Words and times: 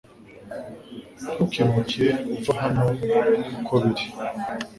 Ntukimuke 1.21 2.05
uve 2.35 2.51
hano 2.61 2.85
uko 3.59 3.73
biri 3.81 4.05